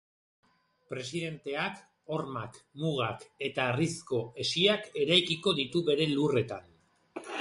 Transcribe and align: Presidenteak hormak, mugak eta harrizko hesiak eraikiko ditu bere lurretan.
Presidenteak 0.93 1.75
hormak, 2.15 2.57
mugak 2.85 3.27
eta 3.49 3.67
harrizko 3.75 4.23
hesiak 4.45 4.89
eraikiko 5.05 5.55
ditu 5.61 5.85
bere 5.91 6.09
lurretan. 6.15 6.67